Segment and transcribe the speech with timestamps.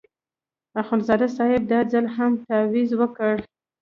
[0.81, 3.35] اخندزاده صاحب دا ځل هم تاویز ورکړ.